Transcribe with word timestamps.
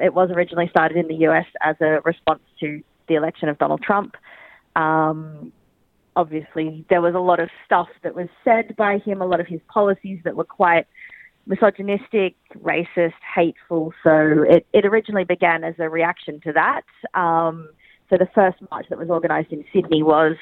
It 0.00 0.14
was 0.14 0.30
originally 0.30 0.68
started 0.68 0.96
in 0.96 1.08
the 1.08 1.26
US 1.26 1.46
as 1.62 1.76
a 1.80 2.00
response 2.04 2.42
to 2.60 2.82
the 3.08 3.14
election 3.14 3.48
of 3.48 3.58
Donald 3.58 3.82
Trump. 3.82 4.14
Um, 4.76 5.52
obviously, 6.16 6.84
there 6.90 7.00
was 7.00 7.14
a 7.14 7.18
lot 7.20 7.40
of 7.40 7.48
stuff 7.64 7.88
that 8.02 8.14
was 8.14 8.28
said 8.44 8.76
by 8.76 8.98
him, 8.98 9.20
a 9.20 9.26
lot 9.26 9.40
of 9.40 9.46
his 9.46 9.60
policies 9.68 10.20
that 10.24 10.36
were 10.36 10.44
quite 10.44 10.86
misogynistic, 11.46 12.36
racist, 12.58 13.14
hateful. 13.34 13.92
So 14.04 14.44
it, 14.48 14.66
it 14.72 14.86
originally 14.86 15.24
began 15.24 15.64
as 15.64 15.74
a 15.78 15.88
reaction 15.88 16.40
to 16.42 16.52
that. 16.52 16.82
Um, 17.18 17.68
so 18.08 18.16
the 18.16 18.28
first 18.34 18.58
march 18.70 18.86
that 18.90 18.98
was 18.98 19.08
organised 19.08 19.52
in 19.52 19.64
Sydney 19.72 20.02
was 20.02 20.36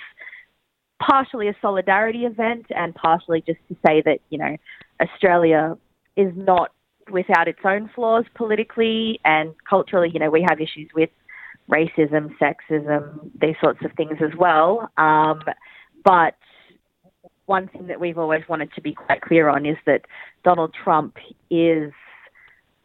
partially 1.01 1.49
a 1.49 1.57
solidarity 1.63 2.25
event 2.25 2.67
and 2.71 2.95
partially 2.95 3.43
just 3.47 3.61
to 3.69 3.77
say 3.87 4.03
that, 4.05 4.19
you 4.31 4.39
know, 4.39 4.57
Australia 5.01 5.77
is 6.17 6.33
not 6.35 6.73
without 7.11 7.49
its 7.49 7.61
own 7.65 7.91
flaws 7.95 8.25
politically 8.35 9.21
and 9.25 9.55
culturally. 9.69 10.11
You 10.13 10.21
know, 10.21 10.31
we 10.31 10.45
have 10.49 10.61
issues 10.61 10.91
with 10.95 11.11
racism, 11.71 12.31
sexism, 12.41 13.31
these 13.41 13.57
sorts 13.63 13.81
of 13.85 13.93
things 13.93 14.19
as 14.21 14.37
well. 14.39 14.91
Um, 14.97 15.43
but 16.05 16.35
one 17.47 17.69
thing 17.69 17.87
that 17.87 18.01
we've 18.01 18.19
always 18.19 18.43
wanted 18.49 18.73
to 18.75 18.81
be 18.81 18.95
quite 18.95 19.23
clear 19.23 19.49
on 19.49 19.67
is 19.67 19.77
that 19.87 20.03
Donald 20.45 20.75
Trump 20.85 21.17
is 21.51 21.93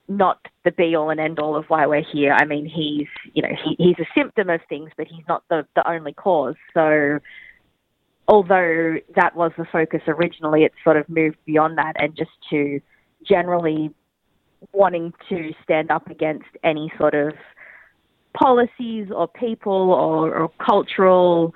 not 0.08 0.40
the 0.66 0.72
be 0.72 0.96
all 0.96 1.10
and 1.10 1.20
end 1.20 1.40
all 1.40 1.56
of 1.56 1.66
why 1.68 1.86
we're 1.86 2.04
here. 2.04 2.34
I 2.34 2.46
mean, 2.46 2.66
he's 2.66 3.08
you 3.34 3.42
know 3.42 3.56
he, 3.64 3.76
he's 3.78 4.00
a 4.00 4.08
symptom 4.16 4.50
of 4.50 4.62
things, 4.68 4.92
but 4.98 5.08
he's 5.08 5.24
not 5.28 5.44
the 5.50 5.66
the 5.76 5.88
only 5.90 6.14
cause. 6.14 6.56
So, 6.74 7.20
although 8.28 8.96
that 9.16 9.36
was 9.36 9.52
the 9.58 9.66
focus 9.72 10.02
originally, 10.08 10.64
it's 10.64 10.76
sort 10.84 10.98
of 10.98 11.08
moved 11.10 11.38
beyond 11.46 11.78
that 11.78 11.94
and 11.98 12.16
just 12.16 12.32
to 12.50 12.82
generally 13.28 13.94
wanting 14.72 15.14
to 15.30 15.52
stand 15.64 15.92
up 15.92 16.10
against 16.10 16.46
any 16.64 16.92
sort 16.98 17.14
of 17.14 17.34
policies 18.34 19.08
or 19.14 19.28
people 19.28 19.92
or, 19.92 20.36
or 20.36 20.52
cultural 20.66 21.54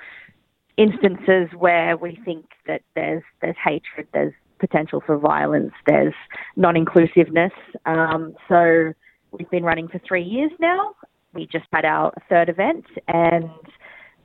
instances 0.77 1.49
where 1.57 1.97
we 1.97 2.19
think 2.23 2.45
that 2.67 2.81
there's 2.95 3.23
there's 3.41 3.55
hatred, 3.63 4.07
there's 4.13 4.33
potential 4.59 5.01
for 5.05 5.17
violence, 5.17 5.73
there's 5.85 6.13
non-inclusiveness. 6.55 7.51
Um, 7.85 8.35
so 8.47 8.93
we've 9.31 9.49
been 9.49 9.63
running 9.63 9.87
for 9.87 9.99
three 10.07 10.23
years 10.23 10.51
now. 10.59 10.95
We 11.33 11.47
just 11.47 11.65
had 11.71 11.85
our 11.85 12.13
third 12.29 12.49
event, 12.49 12.85
and 13.07 13.49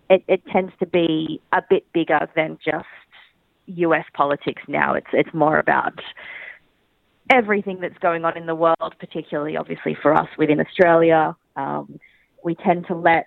it, 0.08 0.24
it 0.28 0.42
tends 0.46 0.72
to 0.80 0.86
be 0.86 1.40
a 1.52 1.62
bit 1.68 1.84
bigger 1.92 2.28
than 2.36 2.58
just 2.64 2.86
U.S. 3.66 4.04
politics 4.14 4.62
now. 4.68 4.94
It's 4.94 5.06
it's 5.12 5.32
more 5.34 5.58
about 5.58 5.98
everything 7.30 7.80
that's 7.80 7.98
going 7.98 8.24
on 8.24 8.36
in 8.36 8.46
the 8.46 8.54
world, 8.54 8.94
particularly 8.98 9.56
obviously 9.56 9.96
for 10.00 10.14
us 10.14 10.28
within 10.38 10.60
Australia. 10.60 11.36
Um, 11.56 11.98
we 12.44 12.54
tend 12.54 12.86
to 12.88 12.94
let 12.94 13.26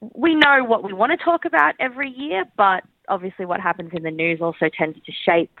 we 0.00 0.34
know 0.34 0.64
what 0.64 0.84
we 0.84 0.92
want 0.92 1.10
to 1.18 1.24
talk 1.24 1.44
about 1.44 1.74
every 1.80 2.10
year, 2.10 2.44
but 2.56 2.84
obviously 3.08 3.46
what 3.46 3.60
happens 3.60 3.90
in 3.92 4.02
the 4.02 4.10
news 4.10 4.40
also 4.40 4.68
tends 4.76 4.98
to 5.04 5.12
shape 5.24 5.58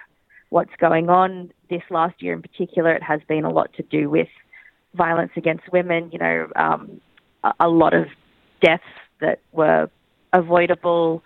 what's 0.50 0.70
going 0.78 1.08
on. 1.08 1.52
This 1.70 1.82
last 1.90 2.22
year 2.22 2.34
in 2.34 2.42
particular, 2.42 2.92
it 2.92 3.02
has 3.02 3.20
been 3.28 3.44
a 3.44 3.50
lot 3.50 3.72
to 3.74 3.82
do 3.82 4.08
with 4.08 4.28
violence 4.94 5.32
against 5.36 5.64
women. 5.72 6.10
You 6.12 6.18
know, 6.18 6.48
um, 6.56 7.00
a, 7.60 7.68
lot 7.68 7.94
of 7.94 8.06
deaths 8.62 8.82
that 9.20 9.40
were 9.52 9.90
avoidable. 10.32 11.22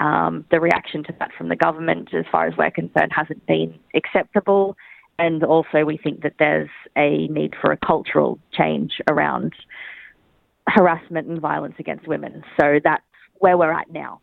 Um, 0.00 0.44
the 0.50 0.60
reaction 0.60 1.04
to 1.04 1.14
that 1.18 1.30
from 1.36 1.48
the 1.48 1.56
government, 1.56 2.12
as 2.14 2.24
far 2.32 2.46
as 2.46 2.56
we're 2.56 2.70
concerned, 2.70 3.12
hasn't 3.14 3.46
been 3.46 3.78
acceptable. 3.94 4.76
And 5.18 5.44
also, 5.44 5.84
we 5.84 5.96
think 5.96 6.22
that 6.22 6.34
there's 6.38 6.70
a 6.96 7.28
need 7.28 7.54
for 7.60 7.70
a 7.70 7.76
cultural 7.76 8.38
change 8.52 9.00
around 9.08 9.54
harassment 10.68 11.28
and 11.28 11.40
violence 11.40 11.76
against 11.78 12.08
women. 12.08 12.42
So 12.58 12.80
that's 12.82 13.04
where 13.38 13.56
we're 13.56 13.72
at 13.72 13.90
now. 13.90 14.20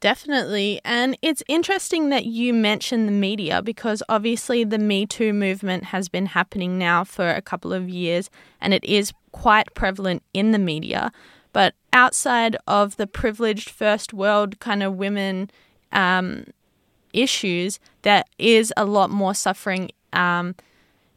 Definitely. 0.00 0.80
And 0.82 1.16
it's 1.20 1.42
interesting 1.46 2.08
that 2.08 2.24
you 2.24 2.54
mention 2.54 3.04
the 3.04 3.12
media 3.12 3.60
because 3.60 4.02
obviously 4.08 4.64
the 4.64 4.78
Me 4.78 5.04
Too 5.04 5.34
movement 5.34 5.84
has 5.84 6.08
been 6.08 6.26
happening 6.26 6.78
now 6.78 7.04
for 7.04 7.28
a 7.28 7.42
couple 7.42 7.74
of 7.74 7.90
years 7.90 8.30
and 8.62 8.72
it 8.72 8.82
is 8.82 9.12
quite 9.32 9.74
prevalent 9.74 10.22
in 10.32 10.52
the 10.52 10.58
media. 10.58 11.12
But 11.52 11.74
outside 11.92 12.56
of 12.66 12.96
the 12.96 13.06
privileged 13.06 13.68
first 13.68 14.14
world 14.14 14.58
kind 14.58 14.82
of 14.82 14.96
women 14.96 15.50
um, 15.92 16.46
issues, 17.12 17.78
there 18.02 18.24
is 18.38 18.72
a 18.76 18.84
lot 18.84 19.10
more 19.10 19.34
suffering 19.34 19.90
um, 20.12 20.54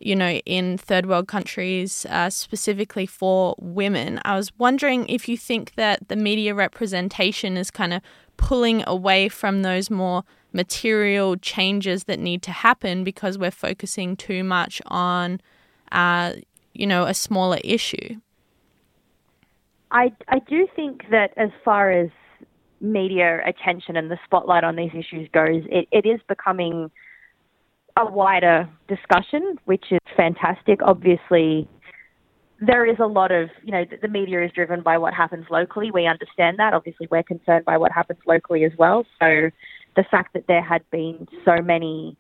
you 0.03 0.15
know, 0.15 0.31
in 0.45 0.77
third 0.77 1.05
world 1.05 1.27
countries, 1.27 2.05
uh, 2.09 2.29
specifically 2.29 3.05
for 3.05 3.55
women. 3.57 4.19
I 4.25 4.35
was 4.35 4.51
wondering 4.57 5.07
if 5.07 5.29
you 5.29 5.37
think 5.37 5.75
that 5.75 6.09
the 6.09 6.17
media 6.17 6.53
representation 6.53 7.55
is 7.55 7.71
kind 7.71 7.93
of 7.93 8.01
pulling 8.35 8.83
away 8.85 9.29
from 9.29 9.61
those 9.61 9.89
more 9.89 10.23
material 10.51 11.37
changes 11.37 12.03
that 12.03 12.19
need 12.19 12.41
to 12.43 12.51
happen 12.51 13.03
because 13.03 13.37
we're 13.37 13.51
focusing 13.51 14.17
too 14.17 14.43
much 14.43 14.81
on, 14.87 15.39
uh, 15.93 16.33
you 16.73 16.85
know, 16.85 17.05
a 17.05 17.13
smaller 17.13 17.59
issue. 17.63 18.19
I, 19.91 20.11
I 20.27 20.39
do 20.39 20.67
think 20.75 21.03
that 21.11 21.31
as 21.37 21.49
far 21.63 21.91
as 21.91 22.09
media 22.83 23.39
attention 23.45 23.95
and 23.95 24.11
the 24.11 24.19
spotlight 24.25 24.63
on 24.63 24.75
these 24.75 24.91
issues 24.91 25.27
goes, 25.33 25.63
it, 25.71 25.87
it 25.91 26.05
is 26.05 26.19
becoming 26.27 26.91
a 27.97 28.05
wider 28.05 28.69
discussion, 28.87 29.55
which 29.65 29.85
is 29.91 29.99
fantastic. 30.17 30.79
Obviously, 30.83 31.67
there 32.59 32.85
is 32.85 32.97
a 32.99 33.05
lot 33.05 33.31
of, 33.31 33.49
you 33.63 33.71
know, 33.71 33.85
the 34.01 34.07
media 34.07 34.43
is 34.43 34.51
driven 34.53 34.81
by 34.81 34.97
what 34.97 35.13
happens 35.13 35.45
locally. 35.49 35.91
We 35.91 36.07
understand 36.07 36.59
that. 36.59 36.73
Obviously, 36.73 37.07
we're 37.09 37.23
concerned 37.23 37.65
by 37.65 37.77
what 37.77 37.91
happens 37.91 38.19
locally 38.27 38.65
as 38.65 38.71
well. 38.77 39.05
So 39.19 39.49
the 39.95 40.03
fact 40.11 40.33
that 40.33 40.45
there 40.47 40.63
had 40.63 40.81
been 40.91 41.27
so 41.45 41.61
many 41.61 42.17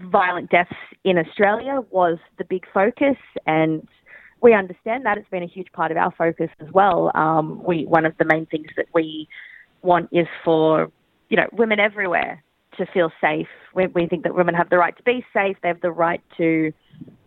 violent 0.00 0.50
deaths 0.50 0.74
in 1.04 1.18
Australia 1.18 1.80
was 1.90 2.18
the 2.38 2.44
big 2.44 2.64
focus, 2.74 3.16
and 3.46 3.86
we 4.42 4.54
understand 4.54 5.06
that. 5.06 5.16
It's 5.16 5.28
been 5.30 5.44
a 5.44 5.46
huge 5.46 5.72
part 5.72 5.90
of 5.90 5.96
our 5.96 6.12
focus 6.18 6.50
as 6.60 6.70
well. 6.72 7.12
Um, 7.14 7.62
we 7.64 7.86
one 7.86 8.04
of 8.04 8.16
the 8.18 8.24
main 8.24 8.46
things 8.46 8.66
that 8.76 8.86
we 8.92 9.28
want 9.82 10.08
is 10.12 10.26
for 10.44 10.90
you 11.28 11.36
know 11.36 11.46
women 11.52 11.78
everywhere 11.80 12.42
to 12.76 12.86
feel 12.86 13.10
safe. 13.20 13.46
We, 13.74 13.86
we 13.86 14.06
think 14.06 14.24
that 14.24 14.34
women 14.34 14.54
have 14.54 14.68
the 14.68 14.78
right 14.78 14.96
to 14.96 15.02
be 15.02 15.24
safe. 15.32 15.56
They 15.62 15.68
have 15.68 15.80
the 15.80 15.92
right 15.92 16.22
to 16.38 16.72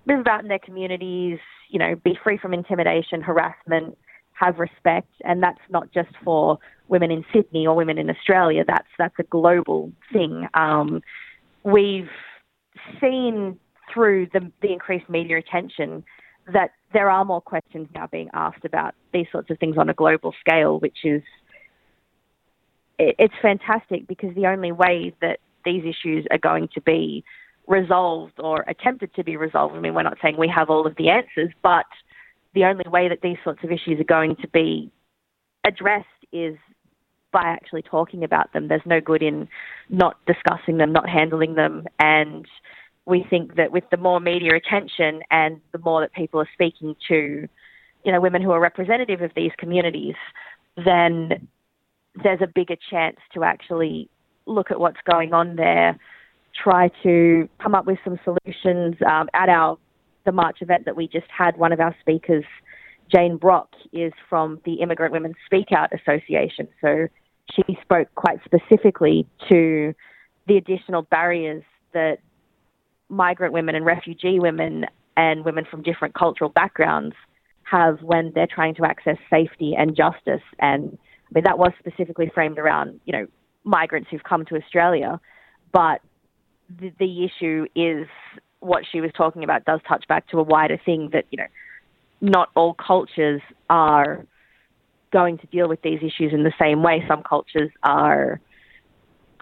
move 0.06 0.20
about 0.20 0.42
in 0.42 0.48
their 0.48 0.60
communities, 0.60 1.40
you 1.70 1.80
know, 1.80 1.96
be 1.96 2.18
free 2.24 2.38
from 2.38 2.54
intimidation, 2.54 3.22
harassment, 3.22 3.98
have 4.34 4.60
respect, 4.60 5.10
and 5.24 5.42
that's 5.42 5.62
not 5.70 5.92
just 5.94 6.10
for 6.24 6.60
women 6.88 7.12
in 7.12 7.24
Sydney 7.34 7.66
or 7.66 7.76
women 7.76 7.98
in 7.98 8.10
Australia. 8.10 8.66
That's 8.68 8.88
that's 9.00 9.16
a 9.20 9.24
global 9.24 9.92
thing. 10.12 10.48
Um, 10.54 11.02
we've 11.64 12.10
seen 13.00 13.58
through 13.94 14.28
the, 14.34 14.52
the 14.62 14.74
increased 14.74 15.10
media 15.10 15.38
attention 15.38 16.04
that 16.52 16.72
there 16.96 17.12
are 17.12 17.26
more 17.26 17.42
questions 17.42 17.90
now 17.94 18.08
being 18.08 18.30
asked 18.34 18.64
about 18.64 18.96
these 19.12 19.28
sorts 19.30 19.50
of 19.50 19.60
things 19.60 19.78
on 19.78 19.90
a 19.90 19.94
global 19.94 20.34
scale, 20.40 20.80
which 20.80 21.00
is 21.04 21.22
it's 22.98 23.34
fantastic 23.42 24.08
because 24.08 24.34
the 24.34 24.48
only 24.48 24.72
way 24.72 25.14
that 25.20 25.40
these 25.66 25.84
issues 25.84 26.26
are 26.32 26.38
going 26.38 26.70
to 26.74 26.80
be 26.80 27.22
resolved 27.68 28.40
or 28.40 28.64
attempted 28.70 29.14
to 29.16 29.26
be 29.26 29.36
resolved, 29.36 29.76
I 29.76 29.80
mean, 29.82 29.94
we're 29.94 30.04
not 30.04 30.18
saying 30.22 30.38
we 30.38 30.48
have 30.48 30.70
all 30.70 30.88
of 30.88 30.96
the 30.96 31.10
answers, 31.10 31.50
but 31.62 31.86
the 32.54 32.64
only 32.64 32.86
way 32.88 33.10
that 33.10 33.20
these 33.22 33.38
sorts 33.44 33.62
of 33.66 33.72
issues 33.74 34.00
are 34.00 34.06
going 34.06 34.38
to 34.38 34.48
be 34.48 34.90
addressed 35.66 36.06
is 36.32 36.56
by 37.34 37.42
actually 37.44 37.82
talking 37.82 38.24
about 38.24 38.54
them. 38.54 38.70
There's 38.70 38.82
no 38.86 39.02
good 39.02 39.22
in 39.22 39.50
not 39.90 40.16
discussing 40.26 40.78
them, 40.78 40.94
not 40.94 41.10
handling 41.10 41.56
them. 41.56 41.88
And 42.00 42.46
we 43.06 43.26
think 43.30 43.56
that 43.56 43.72
with 43.72 43.84
the 43.92 43.98
more 43.98 44.20
media 44.20 44.52
attention 44.56 45.22
and 45.30 45.62
the 45.72 45.80
more 45.80 46.02
that 46.02 46.14
people 46.14 46.40
are 46.40 46.50
speaking 46.54 46.96
to, 47.08 47.48
you 48.04 48.12
know, 48.12 48.20
women 48.20 48.42
who 48.42 48.52
are 48.52 48.60
representative 48.60 49.22
of 49.22 49.32
these 49.36 49.52
communities, 49.58 50.16
then 50.84 51.48
there's 52.24 52.42
a 52.42 52.48
bigger 52.48 52.76
chance 52.90 53.18
to 53.34 53.44
actually 53.44 54.10
look 54.46 54.72
at 54.72 54.80
what's 54.80 54.98
going 55.10 55.34
on 55.34 55.56
there, 55.56 55.98
try 56.64 56.90
to 57.04 57.48
come 57.62 57.76
up 57.76 57.86
with 57.86 57.98
some 58.04 58.20
solutions. 58.24 58.96
Um, 59.08 59.30
at 59.34 59.50
our 59.50 59.78
the 60.26 60.32
March 60.32 60.58
event 60.62 60.86
that 60.86 60.96
we 60.96 61.08
just 61.08 61.28
had, 61.36 61.56
one 61.58 61.72
of 61.72 61.80
our 61.80 61.96
speakers, 62.02 62.44
Jane 63.14 63.38
Brock, 63.38 63.70
is 63.94 64.12
from 64.28 64.60
the 64.66 64.76
Immigrant 64.76 65.14
Women 65.14 65.36
Speak 65.46 65.68
Out 65.72 65.92
Association. 65.94 66.68
So 66.82 67.08
she 67.54 67.78
spoke 67.82 68.08
quite 68.16 68.40
specifically 68.44 69.28
to 69.50 69.94
the 70.48 70.58
additional 70.58 71.04
barriers 71.04 71.64
that 71.94 72.18
migrant 73.10 73.54
women 73.54 73.76
and 73.76 73.86
refugee 73.86 74.40
women 74.40 74.86
and 75.18 75.46
women 75.46 75.66
from 75.70 75.82
different 75.82 76.14
cultural 76.14 76.50
backgrounds 76.50 77.16
have 77.64 78.02
when 78.02 78.32
they're 78.36 78.48
trying 78.48 78.76
to 78.76 78.86
access 78.86 79.18
safety 79.30 79.74
and 79.78 79.96
justice 79.96 80.44
and 80.60 80.98
I 81.26 81.34
mean, 81.34 81.44
that 81.46 81.58
was 81.58 81.72
specifically 81.80 82.32
framed 82.34 82.60
around, 82.60 83.00
you 83.06 83.14
know, 83.14 83.28
migrants 83.64 84.10
who've 84.12 84.24
come 84.24 84.46
to 84.46 84.56
Australia, 84.56 85.20
but 85.74 86.02
the, 86.80 86.92
the 87.00 87.26
issue 87.26 87.66
is 87.76 88.08
what 88.60 88.84
she 88.92 89.02
was 89.02 89.12
talking 89.18 89.44
about 89.44 89.66
does 89.66 89.80
touch 89.88 90.08
back 90.08 90.28
to 90.30 90.40
a 90.40 90.44
wider 90.44 90.80
thing 90.86 91.10
that, 91.14 91.26
you 91.32 91.38
know, 91.38 91.48
not 92.22 92.50
all 92.56 92.74
cultures 92.76 93.42
are 93.70 94.26
going 95.12 95.38
to 95.38 95.48
deal 95.48 95.68
with 95.68 95.82
these 95.82 96.00
issues 96.00 96.32
in 96.34 96.44
the 96.44 96.54
same 96.60 96.84
way. 96.84 97.04
Some 97.08 97.24
cultures 97.24 97.72
are 97.84 98.40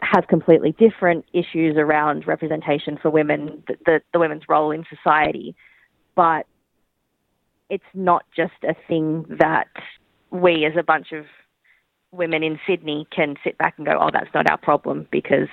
have 0.04 0.28
completely 0.28 0.76
different 0.78 1.26
issues 1.34 1.76
around 1.78 2.28
representation 2.28 2.98
for 3.02 3.10
women, 3.10 3.64
the, 3.86 4.02
the, 4.12 4.20
women's 4.20 4.44
role 4.50 4.72
in 4.72 4.86
society. 4.90 5.56
But 6.16 6.46
it's 7.70 7.84
not 7.94 8.26
just 8.36 8.54
a 8.64 8.76
thing 8.88 9.26
that 9.40 9.68
we 10.32 10.66
as 10.66 10.74
a 10.78 10.84
bunch 10.84 11.12
of 11.12 11.26
women 12.12 12.44
in 12.44 12.60
Sydney 12.68 13.08
can 13.16 13.36
sit 13.44 13.58
back 13.58 13.76
and 13.78 13.86
go, 13.86 13.98
oh, 14.00 14.10
that's 14.12 14.34
not 14.34 14.50
our 14.50 14.58
problem 14.58 15.08
because 15.12 15.48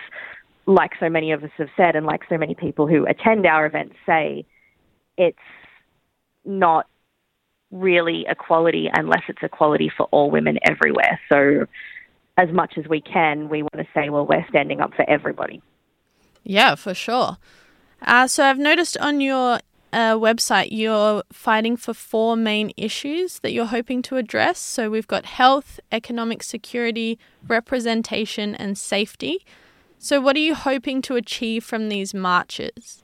like 0.66 0.92
so 1.00 1.08
many 1.08 1.32
of 1.32 1.42
us 1.42 1.50
have 1.56 1.68
said 1.76 1.96
and 1.96 2.04
like 2.06 2.20
so 2.28 2.36
many 2.36 2.54
people 2.54 2.86
who 2.86 3.06
attend 3.06 3.46
our 3.46 3.66
events 3.66 3.96
say, 4.04 4.44
it's 5.16 5.38
not 6.44 6.86
really 7.70 8.26
equality 8.28 8.90
unless 8.92 9.22
it's 9.28 9.42
equality 9.42 9.90
for 9.96 10.06
all 10.10 10.30
women 10.30 10.58
everywhere. 10.68 11.20
So 11.30 11.66
as 12.40 12.52
much 12.52 12.74
as 12.78 12.86
we 12.88 13.00
can, 13.00 13.48
we 13.48 13.62
want 13.62 13.76
to 13.76 13.86
say, 13.92 14.08
well, 14.08 14.26
we're 14.26 14.46
standing 14.48 14.80
up 14.80 14.94
for 14.94 15.08
everybody. 15.08 15.60
Yeah, 16.42 16.74
for 16.74 16.94
sure. 16.94 17.36
Uh, 18.02 18.26
so 18.26 18.44
I've 18.44 18.58
noticed 18.58 18.96
on 18.98 19.20
your 19.20 19.60
uh, 19.92 20.14
website 20.14 20.68
you're 20.70 21.22
fighting 21.32 21.76
for 21.76 21.92
four 21.92 22.36
main 22.36 22.72
issues 22.76 23.40
that 23.40 23.52
you're 23.52 23.66
hoping 23.66 24.00
to 24.02 24.16
address. 24.16 24.58
So 24.58 24.88
we've 24.88 25.06
got 25.06 25.26
health, 25.26 25.80
economic 25.92 26.42
security, 26.42 27.18
representation, 27.46 28.54
and 28.54 28.78
safety. 28.78 29.44
So, 29.98 30.18
what 30.18 30.34
are 30.36 30.40
you 30.40 30.54
hoping 30.54 31.02
to 31.02 31.16
achieve 31.16 31.62
from 31.62 31.90
these 31.90 32.14
marches? 32.14 33.02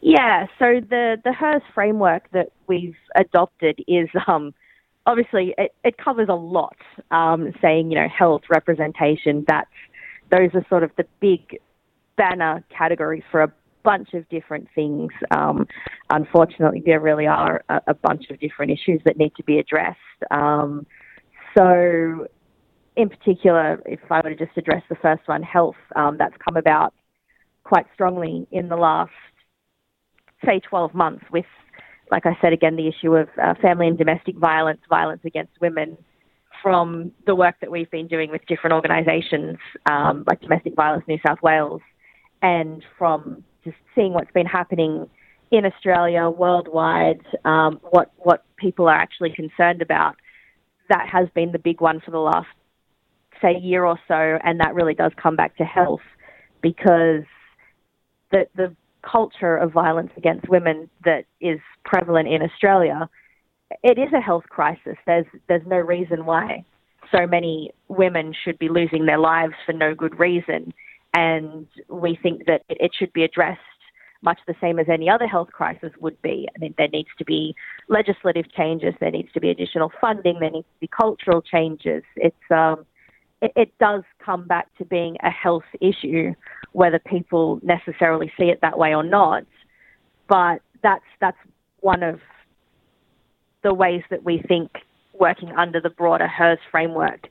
Yeah, 0.00 0.46
so 0.60 0.80
the 0.88 1.20
the 1.24 1.32
HERS 1.32 1.62
framework 1.74 2.30
that 2.30 2.52
we've 2.68 2.94
adopted 3.16 3.82
is 3.88 4.08
um, 4.28 4.54
obviously 5.08 5.54
it, 5.58 5.74
it 5.82 5.96
covers 5.96 6.28
a 6.28 6.34
lot. 6.34 6.76
Um, 7.10 7.52
saying 7.60 7.90
you 7.90 7.98
know 7.98 8.06
health 8.08 8.42
representation, 8.50 9.44
that's 9.48 9.70
those 10.30 10.50
are 10.54 10.64
sort 10.68 10.84
of 10.84 10.90
the 10.96 11.04
big 11.20 11.58
banner 12.16 12.62
categories 12.76 13.22
for 13.30 13.42
a 13.42 13.52
bunch 13.82 14.12
of 14.12 14.28
different 14.28 14.68
things. 14.74 15.10
Um, 15.30 15.66
unfortunately, 16.10 16.82
there 16.84 17.00
really 17.00 17.26
are 17.26 17.64
a, 17.68 17.80
a, 17.86 17.94
bunch 17.94 18.24
of 18.30 18.38
different 18.38 18.72
issues 18.72 19.00
that 19.06 19.16
need 19.16 19.34
to 19.36 19.42
be 19.44 19.58
addressed. 19.58 19.96
Um, 20.30 20.86
so, 21.56 22.26
in 22.96 23.08
particular, 23.08 23.80
if 23.86 24.00
I 24.10 24.20
were 24.20 24.34
to 24.34 24.36
just 24.36 24.56
address 24.58 24.82
the 24.90 24.96
first 24.96 25.22
one, 25.26 25.42
health, 25.42 25.76
um, 25.96 26.16
that's 26.18 26.34
come 26.44 26.56
about 26.56 26.92
quite 27.64 27.86
strongly 27.94 28.46
in 28.50 28.68
the 28.68 28.76
last, 28.76 29.10
say, 30.44 30.60
12 30.60 30.92
months 30.92 31.24
with, 31.32 31.46
like 32.10 32.26
I 32.26 32.36
said 32.40 32.52
again, 32.52 32.76
the 32.76 32.88
issue 32.88 33.14
of 33.16 33.28
uh, 33.42 33.54
family 33.60 33.88
and 33.88 33.98
domestic 33.98 34.36
violence, 34.36 34.80
violence 34.88 35.22
against 35.24 35.52
women. 35.60 35.96
From 36.60 37.12
the 37.24 37.36
work 37.36 37.54
that 37.60 37.70
we've 37.70 37.90
been 37.92 38.08
doing 38.08 38.32
with 38.32 38.44
different 38.48 38.74
organisations 38.74 39.58
um, 39.88 40.24
like 40.26 40.40
Domestic 40.40 40.74
Violence 40.74 41.04
New 41.06 41.20
South 41.24 41.40
Wales, 41.40 41.80
and 42.42 42.82
from 42.98 43.44
just 43.62 43.76
seeing 43.94 44.12
what's 44.12 44.32
been 44.32 44.44
happening 44.44 45.08
in 45.52 45.64
Australia, 45.64 46.28
worldwide, 46.28 47.20
um, 47.44 47.78
what 47.90 48.10
what 48.16 48.42
people 48.56 48.88
are 48.88 48.96
actually 48.96 49.30
concerned 49.30 49.82
about. 49.82 50.16
That 50.88 51.08
has 51.08 51.28
been 51.32 51.52
the 51.52 51.60
big 51.60 51.80
one 51.80 52.00
for 52.00 52.10
the 52.10 52.18
last, 52.18 52.48
say, 53.40 53.56
year 53.56 53.84
or 53.84 54.00
so, 54.08 54.38
and 54.42 54.58
that 54.58 54.74
really 54.74 54.94
does 54.94 55.12
come 55.16 55.36
back 55.36 55.56
to 55.58 55.64
health, 55.64 56.00
because 56.60 57.22
the 58.32 58.48
the 58.56 58.74
culture 59.02 59.56
of 59.56 59.72
violence 59.72 60.10
against 60.16 60.48
women 60.48 60.88
that 61.04 61.24
is 61.40 61.60
prevalent 61.84 62.28
in 62.28 62.42
Australia, 62.42 63.08
it 63.82 63.98
is 63.98 64.12
a 64.12 64.20
health 64.20 64.44
crisis. 64.48 64.96
There's 65.06 65.26
there's 65.48 65.66
no 65.66 65.76
reason 65.76 66.26
why 66.26 66.64
so 67.12 67.26
many 67.26 67.72
women 67.88 68.34
should 68.44 68.58
be 68.58 68.68
losing 68.68 69.06
their 69.06 69.18
lives 69.18 69.54
for 69.64 69.72
no 69.72 69.94
good 69.94 70.18
reason 70.18 70.72
and 71.14 71.66
we 71.88 72.18
think 72.22 72.46
that 72.46 72.62
it, 72.68 72.78
it 72.80 72.90
should 72.98 73.12
be 73.12 73.24
addressed 73.24 73.60
much 74.20 74.38
the 74.46 74.54
same 74.60 74.78
as 74.78 74.86
any 74.88 75.08
other 75.08 75.28
health 75.28 75.48
crisis 75.52 75.92
would 76.00 76.20
be. 76.22 76.48
I 76.54 76.58
mean, 76.58 76.74
there 76.76 76.88
needs 76.88 77.08
to 77.18 77.24
be 77.24 77.54
legislative 77.88 78.50
changes, 78.52 78.94
there 78.98 79.12
needs 79.12 79.32
to 79.32 79.40
be 79.40 79.50
additional 79.50 79.92
funding, 80.00 80.38
there 80.40 80.50
needs 80.50 80.66
to 80.66 80.80
be 80.80 80.88
cultural 80.88 81.40
changes. 81.40 82.02
It's 82.16 82.36
um, 82.50 82.84
it, 83.40 83.52
it 83.56 83.78
does 83.78 84.02
come 84.24 84.46
back 84.46 84.68
to 84.78 84.84
being 84.84 85.16
a 85.22 85.30
health 85.30 85.64
issue, 85.80 86.34
whether 86.72 86.98
people 86.98 87.60
necessarily 87.62 88.32
see 88.38 88.46
it 88.46 88.60
that 88.62 88.78
way 88.78 88.94
or 88.94 89.02
not. 89.02 89.44
But 90.28 90.60
that's 90.82 91.04
that's 91.20 91.36
one 91.80 92.02
of 92.02 92.20
the 93.62 93.74
ways 93.74 94.02
that 94.10 94.24
we 94.24 94.42
think 94.46 94.70
working 95.18 95.50
under 95.52 95.80
the 95.80 95.90
broader 95.90 96.28
HERS 96.28 96.58
framework 96.70 97.28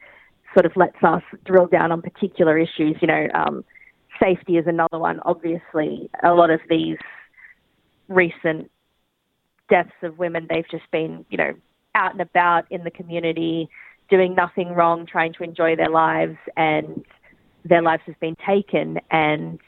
sort 0.54 0.66
of 0.66 0.72
lets 0.76 1.02
us 1.04 1.24
drill 1.46 1.68
down 1.68 1.92
on 1.92 2.02
particular 2.02 2.58
issues. 2.58 2.98
You 3.02 3.08
know, 3.08 3.28
um, 3.34 3.64
safety 4.22 4.58
is 4.58 4.66
another 4.68 5.00
one. 5.00 5.20
Obviously, 5.26 6.10
a 6.24 6.34
lot 6.34 6.50
of 6.50 6.60
these 6.70 6.98
recent 8.08 8.72
deaths 9.70 9.92
of 10.02 10.18
women, 10.18 10.48
they've 10.50 10.68
just 10.70 10.90
been, 10.92 11.26
you 11.30 11.38
know, 11.38 11.54
out 11.96 12.14
and 12.14 12.22
about 12.22 12.66
in 12.72 12.84
the 12.84 12.92
community, 12.92 13.70
doing 14.10 14.36
nothing 14.36 14.70
wrong, 14.70 15.06
trying 15.06 15.34
to 15.34 15.44
enjoy 15.44 15.76
their 15.76 15.90
lives, 15.90 16.38
and 16.56 17.04
their 17.66 17.82
lives 17.82 18.04
have 18.06 18.20
been 18.20 18.38
taken. 18.46 19.00
And 19.12 19.60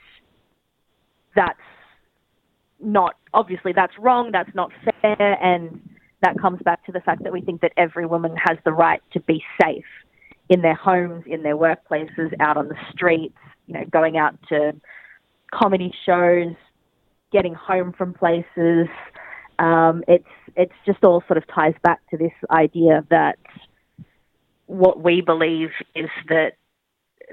that's 1.36 1.60
not, 2.80 3.16
obviously, 3.34 3.74
that's 3.74 3.94
wrong, 4.00 4.32
that's 4.32 4.54
not 4.56 4.72
fair, 5.02 5.44
and 5.44 5.82
that 6.22 6.40
comes 6.40 6.62
back 6.64 6.86
to 6.86 6.92
the 6.92 7.02
fact 7.02 7.24
that 7.24 7.34
we 7.34 7.42
think 7.42 7.62
that 7.62 7.72
every 7.78 8.06
woman 8.06 8.36
has 8.36 8.58
the 8.66 8.72
right 8.72 9.02
to 9.14 9.20
be 9.22 9.44
safe 9.62 9.86
in 10.50 10.62
their 10.62 10.76
homes, 10.76 11.24
in 11.28 11.44
their 11.44 11.56
workplaces, 11.56 12.34
out 12.40 12.58
on 12.58 12.68
the 12.68 12.78
streets, 12.92 13.38
you 13.68 13.74
know, 13.74 13.86
going 13.92 14.18
out 14.18 14.36
to 14.50 14.74
comedy 15.54 15.94
shows, 16.06 16.56
getting 17.32 17.54
home 17.54 17.94
from 17.94 18.14
places. 18.14 18.88
Um, 19.60 20.04
it's 20.08 20.24
it's 20.56 20.74
just 20.86 21.04
all 21.04 21.24
sort 21.28 21.38
of 21.38 21.44
ties 21.54 21.76
back 21.84 22.00
to 22.10 22.18
this 22.18 22.32
idea 22.50 23.06
that 23.10 23.38
what 24.70 25.04
we 25.04 25.20
believe 25.20 25.70
is 25.96 26.10
that 26.28 26.52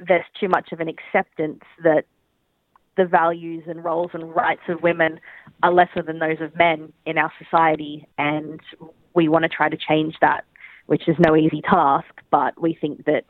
there's 0.08 0.24
too 0.40 0.48
much 0.48 0.72
of 0.72 0.80
an 0.80 0.88
acceptance 0.88 1.62
that 1.84 2.06
the 2.96 3.04
values 3.04 3.64
and 3.66 3.84
roles 3.84 4.10
and 4.14 4.34
rights 4.34 4.62
of 4.68 4.82
women 4.82 5.20
are 5.62 5.70
lesser 5.70 6.02
than 6.02 6.18
those 6.18 6.40
of 6.40 6.56
men 6.56 6.94
in 7.04 7.18
our 7.18 7.30
society, 7.38 8.08
and 8.16 8.58
we 9.14 9.28
want 9.28 9.42
to 9.42 9.50
try 9.50 9.68
to 9.68 9.76
change 9.76 10.14
that 10.22 10.44
which 10.86 11.08
is 11.08 11.16
no 11.18 11.36
easy 11.36 11.60
task, 11.62 12.06
but 12.30 12.58
we 12.60 12.76
think 12.80 13.04
that 13.04 13.24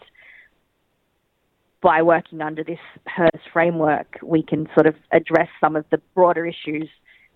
by 1.82 2.00
working 2.02 2.42
under 2.42 2.62
this 2.62 2.78
HERS 3.06 3.40
framework, 3.52 4.18
we 4.22 4.42
can 4.42 4.68
sort 4.75 4.86
of 4.86 4.94
address 5.10 5.48
some 5.60 5.75
of 5.75 5.84
the 5.90 5.98
broader 6.14 6.46
issues, 6.46 6.88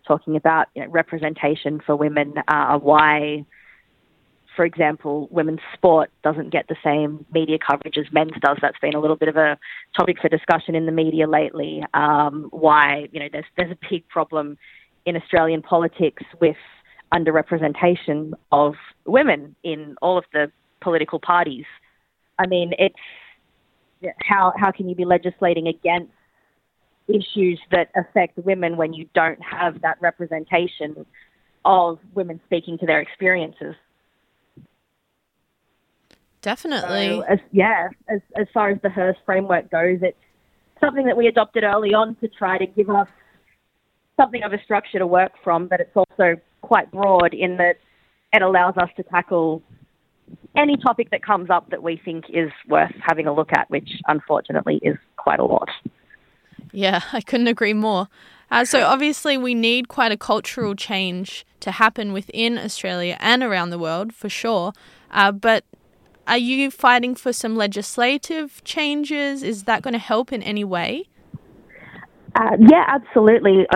talking 0.07 0.37
about 0.37 0.69
you 0.75 0.85
know, 0.85 0.91
representation 0.91 1.81
for 1.85 1.97
women, 1.97 2.35
uh, 2.49 2.79
why, 2.79 3.45
for 4.61 4.67
example, 4.67 5.27
women's 5.31 5.61
sport 5.73 6.11
doesn't 6.23 6.53
get 6.53 6.69
the 6.69 6.77
same 6.85 7.25
media 7.33 7.57
coverage 7.59 7.97
as 7.97 8.05
men's 8.13 8.33
does. 8.43 8.59
That's 8.61 8.79
been 8.83 8.95
a 8.95 9.01
little 9.01 9.17
bit 9.17 9.31
of 9.31 9.37
a 9.37 9.57
topic 9.97 10.19
for 10.21 10.29
discussion 10.29 10.75
in 10.75 10.85
the 10.85 10.93
media 10.93 11.27
lately. 11.27 11.83
Um, 11.95 12.49
why, 12.51 13.09
you 13.11 13.21
know, 13.21 13.29
there's 13.33 13.47
there's 13.57 13.71
a 13.71 13.79
big 13.89 14.07
problem 14.09 14.59
in 15.07 15.17
Australian 15.17 15.63
politics 15.63 16.23
with 16.43 16.59
underrepresentation 17.15 18.33
of 18.53 18.75
women 19.07 19.57
in 19.63 19.97
all 20.03 20.19
of 20.19 20.25
the 20.35 20.53
political 20.83 21.19
parties. 21.19 21.65
I 22.39 22.47
mean, 22.47 22.75
it's 22.79 24.13
how 24.19 24.53
how 24.59 24.73
can 24.73 24.91
you 24.91 24.95
be 24.95 25.07
legislating 25.07 25.69
against 25.69 26.13
issues 27.09 27.59
that 27.71 27.89
affect 27.97 28.37
women 28.37 28.77
when 28.77 28.93
you 28.93 29.09
don't 29.15 29.41
have 29.43 29.81
that 29.81 29.97
representation 30.03 31.07
of 31.65 31.99
women 32.15 32.43
speaking 32.45 32.77
to 32.77 32.85
their 32.85 33.01
experiences? 33.01 33.75
Definitely. 36.43 37.09
So, 37.09 37.21
as, 37.23 37.39
yeah, 37.53 37.89
as 38.09 38.21
as 38.37 38.47
far 38.55 38.71
as 38.71 38.79
the 38.83 38.89
HERS 38.89 39.17
framework 39.27 39.71
goes, 39.71 39.99
it's 40.03 40.17
something 40.81 41.05
that 41.07 41.17
we 41.17 41.27
adopted 41.27 41.65
early 41.65 41.93
on 41.93 42.17
to 42.17 42.29
try 42.29 42.57
to 42.59 42.67
give 42.67 42.89
us 42.89 43.09
something 44.17 44.43
of 44.43 44.53
a 44.53 44.63
structure 44.63 44.99
to 44.99 45.07
work 45.07 45.33
from, 45.45 45.67
but 45.67 45.81
it's 45.81 45.95
also 45.95 46.37
quite 46.63 46.91
broad 46.91 47.35
in 47.35 47.57
that 47.59 47.77
it 48.33 48.43
allows 48.43 48.77
us 48.77 48.89
to 48.97 49.03
tackle 49.03 49.63
any 50.57 50.77
topic 50.77 51.11
that 51.11 51.23
comes 51.23 51.51
up 51.51 51.71
that 51.71 51.83
we 51.83 52.01
think 52.05 52.25
is 52.29 52.51
worth 52.69 52.93
having 53.03 53.27
a 53.27 53.33
look 53.33 53.51
at, 53.53 53.69
which 53.71 53.91
unfortunately 54.09 54.79
is 54.83 54.97
quite 55.17 55.41
a 55.41 55.45
lot. 55.45 55.69
Yeah, 56.73 57.03
I 57.13 57.21
couldn't 57.21 57.49
agree 57.49 57.75
more. 57.75 58.09
Uh, 58.51 58.65
so, 58.65 58.85
obviously, 58.85 59.39
we 59.39 59.55
need 59.55 59.87
quite 59.87 60.11
a 60.11 60.17
cultural 60.17 60.75
change 60.75 61.47
to 61.61 61.71
happen 61.71 62.13
within 62.13 62.59
Australia 62.59 63.17
and 63.21 63.45
around 63.45 63.71
the 63.71 63.79
world 63.79 64.13
for 64.13 64.29
sure. 64.29 64.73
Uh, 65.13 65.31
but 65.31 65.65
are 66.31 66.39
you 66.39 66.71
fighting 66.71 67.17
for 67.17 67.33
some 67.33 67.57
legislative 67.57 68.63
changes? 68.63 69.43
Is 69.43 69.65
that 69.65 69.83
going 69.83 69.95
to 69.95 69.99
help 69.99 70.33
in 70.33 70.45
any 70.45 70.63
way? 70.63 71.09
Uh, 72.37 72.57
yeah, 72.61 72.85
absolutely. 72.87 73.67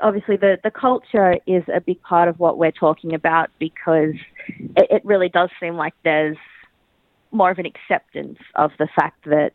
Obviously, 0.00 0.36
the, 0.36 0.58
the 0.62 0.70
culture 0.70 1.36
is 1.48 1.64
a 1.74 1.80
big 1.80 2.00
part 2.02 2.28
of 2.28 2.38
what 2.38 2.56
we're 2.56 2.70
talking 2.70 3.14
about 3.14 3.50
because 3.58 4.14
it, 4.48 4.86
it 4.90 5.04
really 5.04 5.28
does 5.28 5.50
seem 5.58 5.74
like 5.74 5.92
there's 6.04 6.36
more 7.32 7.50
of 7.50 7.58
an 7.58 7.66
acceptance 7.66 8.38
of 8.54 8.70
the 8.78 8.86
fact 8.94 9.24
that 9.24 9.54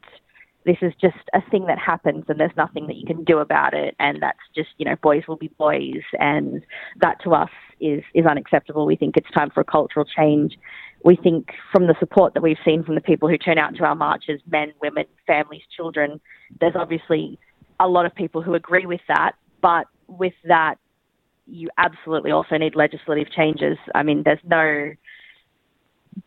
this 0.66 0.78
is 0.82 0.94
just 1.00 1.18
a 1.34 1.42
thing 1.50 1.66
that 1.68 1.80
happens 1.80 2.26
and 2.28 2.40
there's 2.40 2.56
nothing 2.58 2.88
that 2.88 2.98
you 2.98 3.06
can 3.06 3.24
do 3.24 3.40
about 3.40 3.74
it. 3.74 3.96
And 4.00 4.22
that's 4.22 4.40
just 4.56 4.70
you 4.78 4.86
know 4.86 4.96
boys 5.02 5.24
will 5.28 5.38
be 5.38 5.50
boys. 5.58 6.04
And 6.20 6.64
that 7.02 7.22
to 7.24 7.34
us 7.34 7.50
is 7.80 8.04
is 8.14 8.26
unacceptable. 8.26 8.86
We 8.86 8.96
think 8.96 9.18
it's 9.18 9.32
time 9.32 9.50
for 9.52 9.62
a 9.62 9.66
cultural 9.66 10.06
change. 10.06 10.58
We 11.04 11.16
think 11.16 11.50
from 11.72 11.88
the 11.88 11.96
support 12.00 12.34
that 12.34 12.44
we've 12.44 12.58
seen 12.66 12.84
from 12.84 12.96
the 12.96 13.02
people 13.02 13.30
who 13.30 13.38
turn 13.38 13.58
out 13.58 13.76
to 13.76 13.84
our 13.84 13.96
marches 13.96 14.42
men 14.50 14.74
women 14.82 15.06
families 15.26 15.64
children 15.76 16.20
there's 16.60 16.76
obviously 16.76 17.40
a 17.80 17.88
lot 17.88 18.06
of 18.06 18.14
people 18.14 18.42
who 18.42 18.54
agree 18.54 18.86
with 18.86 19.02
that. 19.08 19.34
But 19.62 19.88
with 20.08 20.34
that 20.46 20.76
you 21.46 21.70
absolutely 21.78 22.32
also 22.32 22.58
need 22.58 22.76
legislative 22.76 23.32
changes. 23.32 23.78
I 23.96 24.04
mean 24.04 24.24
there's 24.24 24.40
no 24.46 24.92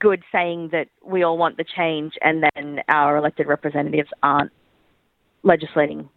good 0.00 0.22
saying 0.32 0.70
that 0.72 0.88
we 1.04 1.22
all 1.22 1.36
want 1.36 1.56
the 1.56 1.64
change 1.64 2.14
and 2.22 2.44
then 2.54 2.80
our 2.88 3.16
elected 3.16 3.46
representatives 3.46 4.08
aren't 4.22 4.52
legislating 5.42 6.08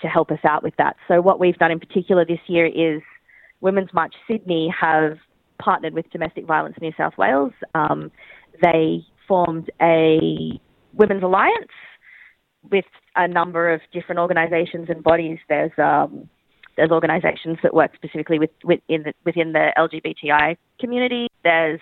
to 0.00 0.08
help 0.08 0.30
us 0.30 0.38
out 0.44 0.62
with 0.62 0.74
that. 0.76 0.96
So 1.08 1.20
what 1.20 1.40
we've 1.40 1.56
done 1.56 1.70
in 1.70 1.80
particular 1.80 2.24
this 2.24 2.40
year 2.46 2.66
is 2.66 3.02
Women's 3.60 3.92
March 3.94 4.14
Sydney 4.30 4.72
have 4.78 5.18
partnered 5.58 5.94
with 5.94 6.10
Domestic 6.10 6.46
Violence 6.46 6.76
New 6.80 6.92
South 6.96 7.16
Wales. 7.16 7.52
Um, 7.74 8.10
they 8.62 9.04
formed 9.26 9.70
a 9.80 10.60
women's 10.92 11.22
alliance 11.22 11.70
with 12.70 12.84
a 13.16 13.26
number 13.28 13.72
of 13.72 13.80
different 13.92 14.18
organisations 14.18 14.88
and 14.88 15.02
bodies. 15.02 15.38
There's 15.48 15.72
um, 15.78 16.28
there's 16.76 16.90
organisations 16.90 17.58
that 17.62 17.72
work 17.72 17.92
specifically 17.94 18.38
with, 18.38 18.50
within 18.64 19.04
the, 19.04 19.12
within 19.24 19.52
the 19.52 19.72
LGBTI 19.78 20.56
community. 20.80 21.28
There's 21.44 21.80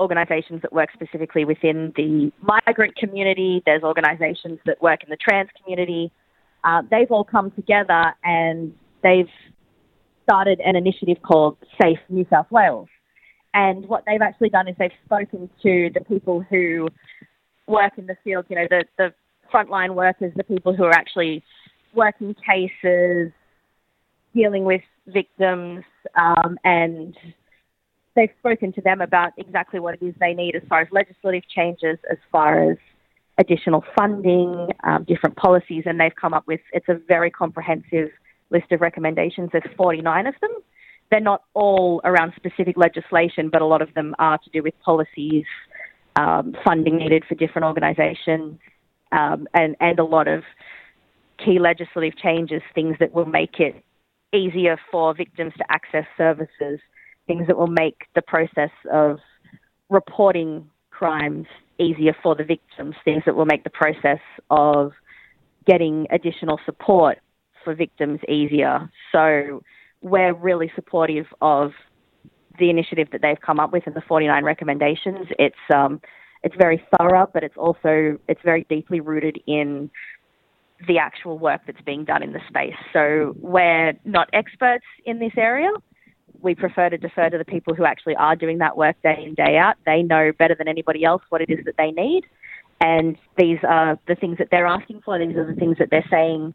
organisations 0.00 0.62
that 0.62 0.72
work 0.72 0.90
specifically 0.92 1.44
within 1.44 1.92
the 1.96 2.32
migrant 2.40 2.96
community. 2.96 3.62
There's 3.64 3.82
organisations 3.82 4.58
that 4.66 4.82
work 4.82 5.02
in 5.02 5.10
the 5.10 5.16
trans 5.16 5.50
community. 5.62 6.10
Uh, 6.64 6.82
they've 6.90 7.10
all 7.10 7.24
come 7.24 7.50
together 7.52 8.14
and 8.24 8.74
they've 9.02 9.28
started 10.24 10.60
an 10.60 10.76
initiative 10.76 11.18
called 11.22 11.56
Safe 11.80 11.98
New 12.08 12.26
South 12.30 12.50
Wales. 12.50 12.88
And 13.52 13.86
what 13.86 14.04
they've 14.06 14.22
actually 14.22 14.48
done 14.48 14.66
is 14.66 14.74
they've 14.78 14.90
spoken 15.04 15.48
to 15.62 15.90
the 15.94 16.00
people 16.00 16.44
who 16.50 16.88
work 17.68 17.92
in 17.98 18.06
the 18.06 18.16
field, 18.24 18.46
you 18.48 18.56
know, 18.56 18.66
the, 18.68 18.84
the 18.98 19.14
frontline 19.52 19.94
workers, 19.94 20.32
the 20.34 20.44
people 20.44 20.74
who 20.74 20.84
are 20.84 20.92
actually 20.92 21.42
working 21.94 22.34
cases, 22.34 23.30
dealing 24.34 24.64
with 24.64 24.82
victims, 25.06 25.84
um, 26.16 26.58
and 26.64 27.16
they've 28.16 28.30
spoken 28.38 28.72
to 28.72 28.80
them 28.80 29.00
about 29.00 29.32
exactly 29.36 29.80
what 29.80 29.94
it 29.94 30.04
is 30.04 30.14
they 30.20 30.34
need 30.34 30.54
as 30.54 30.62
far 30.68 30.80
as 30.80 30.88
legislative 30.92 31.42
changes, 31.48 31.98
as 32.10 32.18
far 32.30 32.70
as 32.70 32.76
additional 33.38 33.84
funding, 33.96 34.68
um, 34.84 35.04
different 35.04 35.36
policies, 35.36 35.82
and 35.86 35.98
they've 35.98 36.14
come 36.14 36.34
up 36.34 36.46
with 36.46 36.60
it's 36.72 36.88
a 36.88 36.94
very 37.08 37.30
comprehensive 37.30 38.10
list 38.50 38.70
of 38.70 38.80
recommendations. 38.80 39.50
There's 39.52 39.64
49 39.76 40.26
of 40.26 40.34
them. 40.40 40.50
They're 41.10 41.20
not 41.20 41.42
all 41.54 42.00
around 42.04 42.32
specific 42.36 42.76
legislation, 42.76 43.50
but 43.50 43.60
a 43.62 43.66
lot 43.66 43.82
of 43.82 43.92
them 43.94 44.14
are 44.18 44.38
to 44.38 44.50
do 44.50 44.62
with 44.62 44.74
policies, 44.84 45.44
um, 46.16 46.56
funding 46.64 46.96
needed 46.96 47.24
for 47.28 47.34
different 47.34 47.66
organisations, 47.66 48.58
um, 49.12 49.48
and 49.54 49.76
and 49.80 49.98
a 49.98 50.04
lot 50.04 50.28
of 50.28 50.44
key 51.44 51.58
legislative 51.58 52.16
changes, 52.16 52.62
things 52.74 52.96
that 53.00 53.12
will 53.12 53.26
make 53.26 53.58
it 53.58 53.84
easier 54.32 54.78
for 54.90 55.14
victims 55.14 55.52
to 55.58 55.64
access 55.68 56.06
services 56.16 56.80
things 57.26 57.46
that 57.46 57.56
will 57.56 57.66
make 57.66 58.06
the 58.14 58.22
process 58.22 58.70
of 58.92 59.18
reporting 59.90 60.68
crimes 60.90 61.46
easier 61.78 62.14
for 62.22 62.34
the 62.34 62.44
victims, 62.44 62.94
things 63.04 63.22
that 63.26 63.34
will 63.34 63.46
make 63.46 63.64
the 63.64 63.70
process 63.70 64.20
of 64.50 64.92
getting 65.66 66.06
additional 66.10 66.60
support 66.64 67.18
for 67.64 67.74
victims 67.74 68.20
easier. 68.28 68.90
So 69.12 69.62
we're 70.02 70.34
really 70.34 70.70
supportive 70.74 71.26
of 71.40 71.72
the 72.58 72.70
initiative 72.70 73.08
that 73.12 73.22
they've 73.22 73.40
come 73.40 73.58
up 73.58 73.72
with 73.72 73.84
and 73.86 73.96
the 73.96 74.02
49 74.02 74.44
recommendations. 74.44 75.26
It's 75.38 75.56
um, 75.74 76.00
it's 76.42 76.54
very 76.56 76.84
thorough, 76.96 77.28
but 77.32 77.42
it's 77.42 77.56
also 77.56 78.18
it's 78.28 78.40
very 78.44 78.66
deeply 78.68 79.00
rooted 79.00 79.40
in 79.46 79.90
the 80.86 80.98
actual 80.98 81.38
work 81.38 81.62
that's 81.66 81.80
being 81.82 82.04
done 82.04 82.22
in 82.22 82.32
the 82.32 82.40
space. 82.48 82.76
So 82.92 83.34
we're 83.40 83.94
not 84.04 84.28
experts 84.32 84.84
in 85.06 85.18
this 85.18 85.32
area, 85.36 85.70
we 86.44 86.54
prefer 86.54 86.90
to 86.90 86.98
defer 86.98 87.30
to 87.30 87.38
the 87.38 87.44
people 87.44 87.74
who 87.74 87.84
actually 87.84 88.14
are 88.16 88.36
doing 88.36 88.58
that 88.58 88.76
work 88.76 88.96
day 89.02 89.24
in, 89.26 89.34
day 89.34 89.56
out. 89.56 89.76
They 89.86 90.02
know 90.02 90.30
better 90.38 90.54
than 90.54 90.68
anybody 90.68 91.04
else 91.04 91.22
what 91.30 91.40
it 91.40 91.50
is 91.50 91.64
that 91.64 91.76
they 91.76 91.90
need. 91.90 92.24
And 92.80 93.16
these 93.38 93.58
are 93.66 93.98
the 94.06 94.14
things 94.14 94.38
that 94.38 94.48
they're 94.50 94.66
asking 94.66 95.00
for. 95.04 95.18
These 95.18 95.36
are 95.36 95.46
the 95.46 95.58
things 95.58 95.78
that 95.78 95.88
they're 95.90 96.06
saying 96.10 96.54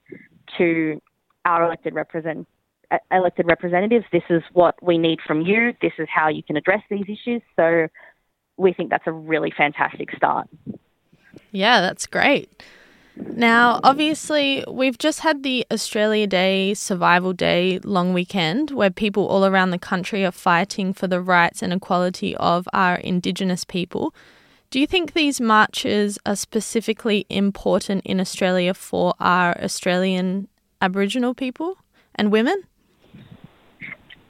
to 0.57 1.01
our 1.43 1.65
elected 1.65 1.95
represent, 1.95 2.47
uh, 2.91 2.97
elected 3.11 3.47
representatives. 3.47 4.05
This 4.11 4.23
is 4.29 4.43
what 4.53 4.81
we 4.81 4.97
need 4.97 5.19
from 5.25 5.41
you. 5.41 5.73
This 5.81 5.93
is 5.97 6.07
how 6.13 6.29
you 6.29 6.43
can 6.43 6.55
address 6.55 6.83
these 6.89 7.05
issues. 7.07 7.41
So 7.55 7.87
we 8.57 8.73
think 8.73 8.91
that's 8.91 9.07
a 9.07 9.11
really 9.11 9.51
fantastic 9.55 10.09
start. 10.15 10.47
Yeah, 11.51 11.81
that's 11.81 12.05
great. 12.05 12.63
Now, 13.19 13.79
obviously, 13.83 14.63
we've 14.69 14.97
just 14.97 15.19
had 15.19 15.43
the 15.43 15.65
Australia 15.71 16.25
Day, 16.25 16.73
Survival 16.73 17.33
Day 17.33 17.79
long 17.83 18.13
weekend 18.13 18.71
where 18.71 18.89
people 18.89 19.27
all 19.27 19.45
around 19.45 19.71
the 19.71 19.77
country 19.77 20.25
are 20.25 20.31
fighting 20.31 20.93
for 20.93 21.07
the 21.07 21.21
rights 21.21 21.61
and 21.61 21.73
equality 21.73 22.35
of 22.37 22.67
our 22.73 22.95
Indigenous 22.95 23.65
people. 23.65 24.13
Do 24.71 24.79
you 24.79 24.87
think 24.87 25.13
these 25.13 25.41
marches 25.41 26.17
are 26.25 26.35
specifically 26.35 27.25
important 27.29 28.05
in 28.05 28.19
Australia 28.21 28.73
for 28.73 29.15
our 29.19 29.59
Australian 29.61 30.47
Aboriginal 30.81 31.33
people 31.33 31.77
and 32.15 32.31
women? 32.31 32.63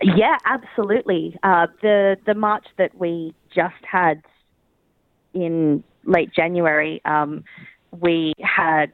Yeah, 0.02 0.38
absolutely. 0.46 1.38
Uh, 1.44 1.68
the 1.82 2.16
the 2.26 2.34
march 2.34 2.66
that 2.78 2.98
we 2.98 3.34
just 3.54 3.84
had 3.84 4.22
in 5.34 5.84
late 6.06 6.34
January 6.34 7.02
um, 7.04 7.44
we 7.92 8.34
had 8.40 8.92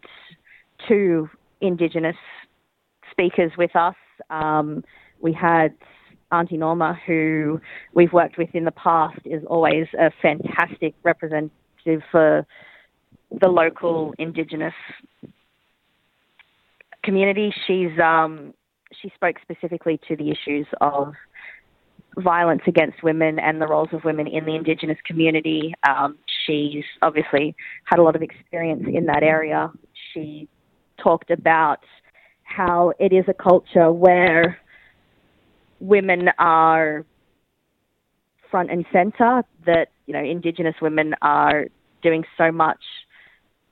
two 0.87 1.29
Indigenous 1.61 2.15
speakers 3.11 3.51
with 3.57 3.75
us. 3.75 3.95
Um, 4.29 4.83
we 5.19 5.33
had 5.33 5.73
Auntie 6.31 6.57
Norma, 6.57 6.99
who 7.05 7.59
we've 7.93 8.11
worked 8.13 8.37
with 8.37 8.49
in 8.53 8.65
the 8.65 8.71
past, 8.71 9.19
is 9.25 9.43
always 9.47 9.87
a 9.97 10.11
fantastic 10.21 10.93
representative 11.03 12.01
for 12.11 12.45
the 13.39 13.47
local 13.47 14.13
Indigenous 14.17 14.73
community. 17.03 17.53
She's 17.67 17.97
um, 18.03 18.53
she 19.01 19.11
spoke 19.15 19.37
specifically 19.41 19.99
to 20.07 20.15
the 20.15 20.31
issues 20.31 20.67
of 20.81 21.13
violence 22.17 22.61
against 22.67 23.03
women 23.03 23.39
and 23.39 23.61
the 23.61 23.67
roles 23.67 23.89
of 23.91 24.03
women 24.03 24.27
in 24.27 24.45
the 24.45 24.55
Indigenous 24.55 24.97
community. 25.05 25.73
Um, 25.87 26.17
she's 26.45 26.83
obviously 27.01 27.55
had 27.85 27.99
a 27.99 28.03
lot 28.03 28.15
of 28.15 28.21
experience 28.21 28.83
in 28.91 29.05
that 29.05 29.23
area. 29.23 29.71
She 30.13 30.47
talked 31.01 31.29
about 31.29 31.79
how 32.43 32.93
it 32.99 33.11
is 33.11 33.25
a 33.27 33.33
culture 33.33 33.91
where 33.91 34.59
women 35.79 36.29
are 36.39 37.05
front 38.49 38.71
and 38.71 38.85
center, 38.93 39.43
that, 39.65 39.89
you 40.05 40.13
know, 40.13 40.23
Indigenous 40.23 40.75
women 40.81 41.15
are 41.21 41.65
doing 42.01 42.23
so 42.37 42.51
much 42.51 42.79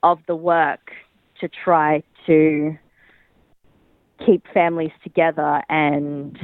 of 0.02 0.18
the 0.26 0.36
work 0.36 0.90
to 1.40 1.48
try 1.64 2.02
to 2.26 2.76
keep 4.26 4.44
families 4.52 4.90
together 5.02 5.62
and 5.68 6.38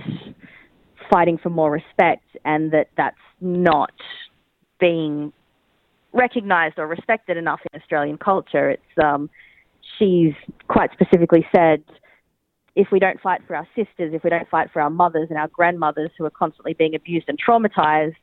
fighting 1.10 1.38
for 1.38 1.50
more 1.50 1.70
respect, 1.70 2.24
and 2.44 2.72
that 2.72 2.88
that's 2.96 3.16
not 3.40 3.92
being 4.78 5.32
recognised 6.12 6.78
or 6.78 6.86
respected 6.86 7.36
enough 7.36 7.60
in 7.72 7.80
Australian 7.80 8.18
culture. 8.18 8.70
It's 8.70 9.04
um, 9.04 9.30
she's 9.98 10.34
quite 10.68 10.90
specifically 10.92 11.46
said, 11.54 11.82
if 12.76 12.88
we 12.92 12.98
don't 12.98 13.20
fight 13.20 13.40
for 13.46 13.56
our 13.56 13.66
sisters, 13.76 14.14
if 14.14 14.22
we 14.24 14.30
don't 14.30 14.48
fight 14.48 14.70
for 14.72 14.80
our 14.80 14.90
mothers 14.90 15.28
and 15.30 15.38
our 15.38 15.48
grandmothers 15.48 16.10
who 16.16 16.24
are 16.24 16.30
constantly 16.30 16.74
being 16.74 16.94
abused 16.94 17.28
and 17.28 17.38
traumatized, 17.38 18.14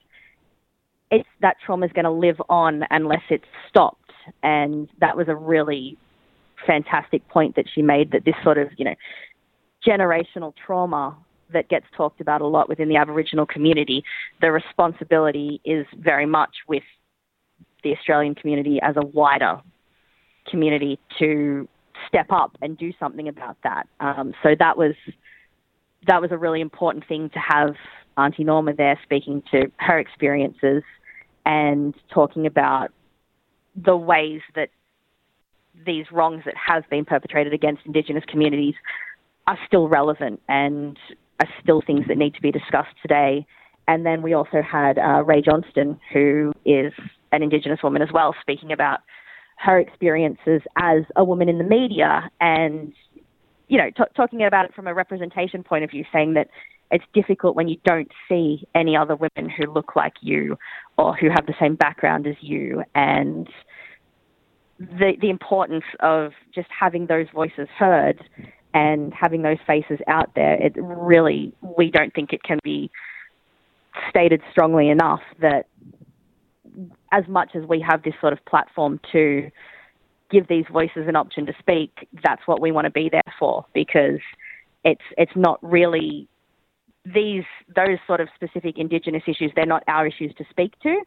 it's 1.12 1.28
that 1.42 1.58
trauma 1.66 1.86
is 1.86 1.92
going 1.94 2.06
to 2.06 2.12
live 2.12 2.42
on 2.50 2.84
unless 2.90 3.22
it's 3.30 3.46
stopped. 3.70 4.12
And 4.44 4.90
that 5.00 5.16
was 5.16 5.28
a 5.28 5.36
really 5.36 5.98
fantastic 6.66 7.28
point 7.30 7.56
that 7.56 7.66
she 7.74 7.82
made 7.82 8.12
that 8.12 8.26
this 8.26 8.36
sort 8.44 8.58
of, 8.58 8.70
you 8.78 8.86
know, 8.86 8.96
generational 9.86 10.54
trauma 10.66 11.16
that 11.54 11.70
gets 11.70 11.86
talked 11.96 12.22
about 12.22 12.42
a 12.42 12.48
lot 12.48 12.70
within 12.70 12.90
the 12.90 12.98
Aboriginal 12.98 13.46
community, 13.46 14.04
the 14.42 14.52
responsibility 14.52 15.62
is 15.66 15.86
very 15.98 16.26
much 16.26 16.52
with 16.68 16.84
the 17.84 17.94
Australian 17.94 18.36
community 18.36 18.80
as 18.82 18.96
a 18.98 19.06
wider 19.06 19.62
community 20.50 21.00
to 21.20 21.68
step 22.08 22.28
up 22.30 22.58
and 22.62 22.78
do 22.78 22.92
something 23.00 23.28
about 23.28 23.58
that. 23.64 23.88
Um, 24.00 24.34
so 24.44 24.56
that 24.60 24.78
was 24.78 24.94
that 26.06 26.22
was 26.22 26.32
a 26.32 26.38
really 26.38 26.62
important 26.62 27.08
thing 27.08 27.30
to 27.32 27.40
have 27.40 27.76
Auntie 28.18 28.44
Norma 28.44 28.74
there 28.74 29.00
speaking 29.04 29.44
to 29.52 29.72
her 29.78 30.00
experiences 30.00 30.84
and 31.46 31.94
talking 32.14 32.46
about 32.46 32.92
the 33.76 33.96
ways 33.96 34.42
that 34.56 34.70
these 35.86 36.06
wrongs 36.12 36.44
that 36.46 36.56
have 36.56 36.84
been 36.90 37.06
perpetrated 37.06 37.54
against 37.54 37.86
Indigenous 37.86 38.24
communities 38.28 38.74
are 39.46 39.58
still 39.68 39.88
relevant 39.88 40.42
and 40.50 40.98
are 41.40 41.48
still 41.62 41.82
things 41.86 42.06
that 42.08 42.18
need 42.18 42.34
to 42.36 42.42
be 42.42 42.52
discussed 42.52 42.96
today. 43.02 43.46
And 43.88 44.06
then 44.06 44.22
we 44.22 44.34
also 44.34 44.62
had 44.62 44.98
uh, 44.98 45.24
Rae 45.24 45.42
Johnston, 45.42 46.00
who 46.12 46.52
is 46.66 46.92
an 47.32 47.44
Indigenous 47.44 47.80
woman 47.84 48.02
as 48.02 48.10
well, 48.14 48.36
speaking 48.42 48.72
about 48.72 49.00
her 49.58 49.80
experiences 49.80 50.62
as 50.76 51.04
a 51.16 51.24
woman 51.24 51.50
in 51.50 51.58
the 51.58 51.64
media 51.64 52.30
and, 52.40 52.94
you 53.68 53.78
know, 53.78 53.90
t- 53.90 54.04
talking 54.16 54.44
about 54.44 54.66
it 54.66 54.74
from 54.76 54.88
a 54.88 54.94
representation 54.94 55.64
point 55.64 55.84
of 55.84 55.90
view, 55.90 56.04
saying 56.12 56.34
that 56.34 56.50
it's 56.92 57.06
difficult 57.14 57.56
when 57.56 57.68
you 57.68 57.78
don't 57.84 58.12
see 58.30 58.66
any 58.76 58.96
other 58.96 59.16
women 59.16 59.50
who 59.50 59.72
look 59.72 59.96
like 59.96 60.14
you 60.22 60.58
or 60.98 61.16
who 61.16 61.30
have 61.30 61.46
the 61.46 61.56
same 61.60 61.76
background 61.76 62.28
as 62.28 62.36
you 62.40 62.84
and 62.96 63.50
the 64.80 65.14
the 65.22 65.30
importance 65.30 65.84
of 66.02 66.32
just 66.54 66.68
having 66.78 67.08
those 67.08 67.26
voices 67.34 67.68
heard 67.78 68.24
and 68.78 69.12
having 69.12 69.42
those 69.42 69.58
faces 69.66 70.00
out 70.08 70.30
there 70.36 70.54
it 70.54 70.74
really 70.76 71.52
we 71.78 71.90
don't 71.90 72.14
think 72.14 72.32
it 72.32 72.44
can 72.44 72.60
be 72.64 72.92
stated 74.10 74.42
strongly 74.52 74.90
enough 74.90 75.22
that 75.42 75.66
as 77.12 77.28
much 77.28 77.56
as 77.56 77.64
we 77.68 77.80
have 77.82 78.04
this 78.04 78.14
sort 78.22 78.34
of 78.34 78.46
platform 78.46 79.00
to 79.12 79.50
give 80.30 80.48
these 80.48 80.66
voices 80.72 81.08
an 81.08 81.16
option 81.16 81.46
to 81.46 81.54
speak, 81.58 82.08
that's 82.24 82.42
what 82.46 82.62
we 82.62 82.72
want 82.72 82.86
to 82.86 82.92
be 82.92 83.10
there 83.10 83.34
for 83.40 83.66
because 83.74 84.20
it's 84.84 85.02
it's 85.18 85.32
not 85.36 85.58
really 85.64 86.28
these 87.06 87.46
those 87.76 87.98
sort 88.06 88.20
of 88.20 88.28
specific 88.36 88.78
indigenous 88.78 89.24
issues 89.28 89.50
they're 89.56 89.66
not 89.66 89.82
our 89.88 90.06
issues 90.06 90.34
to 90.38 90.44
speak 90.52 90.78
to 90.82 91.02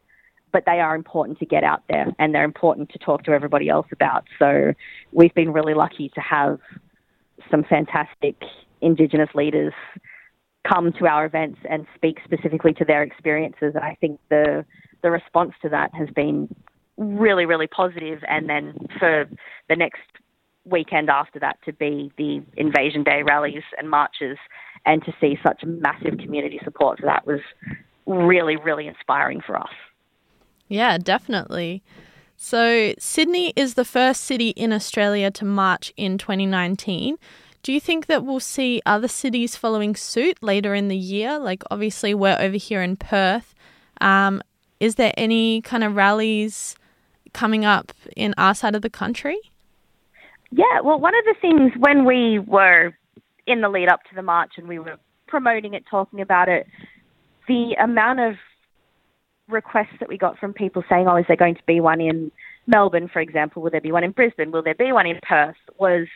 but 0.51 0.63
they 0.65 0.79
are 0.79 0.95
important 0.95 1.39
to 1.39 1.45
get 1.45 1.63
out 1.63 1.83
there 1.87 2.07
and 2.19 2.33
they're 2.33 2.43
important 2.43 2.89
to 2.89 2.99
talk 2.99 3.23
to 3.23 3.31
everybody 3.31 3.69
else 3.69 3.87
about. 3.91 4.25
So 4.37 4.73
we've 5.13 5.33
been 5.33 5.53
really 5.53 5.73
lucky 5.73 6.09
to 6.15 6.21
have 6.21 6.59
some 7.49 7.63
fantastic 7.63 8.35
indigenous 8.81 9.29
leaders 9.35 9.73
come 10.67 10.93
to 10.99 11.07
our 11.07 11.25
events 11.25 11.59
and 11.69 11.85
speak 11.95 12.19
specifically 12.23 12.73
to 12.73 12.85
their 12.85 13.03
experiences 13.03 13.73
and 13.75 13.83
I 13.83 13.97
think 13.99 14.19
the 14.29 14.65
the 15.01 15.09
response 15.09 15.53
to 15.63 15.69
that 15.69 15.93
has 15.95 16.09
been 16.09 16.53
really 16.97 17.45
really 17.45 17.67
positive. 17.67 18.23
and 18.27 18.49
then 18.49 18.73
for 18.99 19.27
the 19.69 19.75
next 19.75 20.01
weekend 20.65 21.09
after 21.09 21.39
that 21.39 21.57
to 21.65 21.73
be 21.73 22.11
the 22.17 22.43
invasion 22.57 23.03
day 23.03 23.23
rallies 23.23 23.63
and 23.77 23.89
marches 23.89 24.37
and 24.85 25.03
to 25.03 25.13
see 25.19 25.37
such 25.43 25.63
massive 25.63 26.17
community 26.19 26.59
support 26.63 26.99
for 26.99 27.05
that 27.05 27.25
was 27.25 27.39
really, 28.05 28.57
really 28.57 28.87
inspiring 28.87 29.41
for 29.45 29.57
us. 29.57 29.69
Yeah, 30.67 30.97
definitely. 30.97 31.83
So, 32.43 32.95
Sydney 32.97 33.53
is 33.55 33.75
the 33.75 33.85
first 33.85 34.21
city 34.21 34.49
in 34.49 34.73
Australia 34.73 35.29
to 35.29 35.45
march 35.45 35.93
in 35.95 36.17
2019. 36.17 37.17
Do 37.61 37.71
you 37.71 37.79
think 37.79 38.07
that 38.07 38.25
we'll 38.25 38.39
see 38.39 38.81
other 38.83 39.07
cities 39.07 39.55
following 39.55 39.95
suit 39.95 40.41
later 40.41 40.73
in 40.73 40.87
the 40.87 40.97
year? 40.97 41.37
Like, 41.37 41.61
obviously, 41.69 42.15
we're 42.15 42.37
over 42.39 42.57
here 42.57 42.81
in 42.81 42.95
Perth. 42.95 43.53
Um, 44.01 44.41
is 44.79 44.95
there 44.95 45.13
any 45.17 45.61
kind 45.61 45.83
of 45.83 45.95
rallies 45.95 46.75
coming 47.31 47.63
up 47.63 47.91
in 48.17 48.33
our 48.39 48.55
side 48.55 48.73
of 48.73 48.81
the 48.81 48.89
country? 48.89 49.37
Yeah, 50.49 50.81
well, 50.83 50.99
one 50.99 51.13
of 51.13 51.23
the 51.25 51.35
things 51.39 51.73
when 51.77 52.05
we 52.05 52.39
were 52.39 52.91
in 53.45 53.61
the 53.61 53.69
lead 53.69 53.87
up 53.87 54.03
to 54.09 54.15
the 54.15 54.23
march 54.23 54.53
and 54.57 54.67
we 54.67 54.79
were 54.79 54.97
promoting 55.27 55.75
it, 55.75 55.83
talking 55.87 56.21
about 56.21 56.49
it, 56.49 56.65
the 57.47 57.75
amount 57.79 58.19
of 58.19 58.33
requests 59.47 59.95
that 59.99 60.09
we 60.09 60.17
got 60.17 60.37
from 60.37 60.53
people 60.53 60.83
saying, 60.89 61.07
oh, 61.07 61.17
is 61.17 61.25
there 61.27 61.37
going 61.37 61.55
to 61.55 61.63
be 61.65 61.79
one 61.79 62.01
in 62.01 62.31
Melbourne, 62.67 63.09
for 63.11 63.19
example? 63.19 63.61
Will 63.61 63.71
there 63.71 63.81
be 63.81 63.91
one 63.91 64.03
in 64.03 64.11
Brisbane? 64.11 64.51
Will 64.51 64.63
there 64.63 64.75
be 64.75 64.91
one 64.91 65.07
in 65.07 65.19
Perth? 65.27 65.55
was 65.77 66.07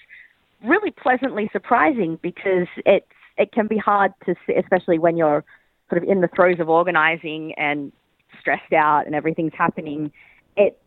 really 0.63 0.91
pleasantly 0.91 1.49
surprising 1.51 2.17
because 2.21 2.67
it's, 2.85 3.05
it 3.37 3.51
can 3.51 3.67
be 3.67 3.77
hard 3.77 4.13
to 4.25 4.35
see, 4.45 4.53
especially 4.53 4.99
when 4.99 5.17
you're 5.17 5.43
sort 5.89 6.01
of 6.01 6.09
in 6.09 6.21
the 6.21 6.29
throes 6.35 6.59
of 6.59 6.69
organising 6.69 7.53
and 7.57 7.91
stressed 8.39 8.73
out 8.73 9.05
and 9.05 9.15
everything's 9.15 9.53
happening. 9.57 10.11
It 10.55 10.79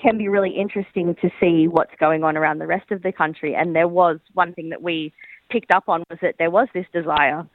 can 0.00 0.18
be 0.18 0.28
really 0.28 0.50
interesting 0.50 1.14
to 1.22 1.30
see 1.40 1.68
what's 1.68 1.94
going 1.98 2.24
on 2.24 2.36
around 2.36 2.58
the 2.58 2.66
rest 2.66 2.90
of 2.90 3.02
the 3.02 3.12
country. 3.12 3.54
And 3.54 3.74
there 3.74 3.88
was 3.88 4.18
one 4.34 4.52
thing 4.52 4.70
that 4.70 4.82
we 4.82 5.12
picked 5.50 5.70
up 5.72 5.88
on 5.88 6.02
was 6.10 6.18
that 6.20 6.34
there 6.38 6.50
was 6.50 6.68
this 6.74 6.86
desire 6.92 7.46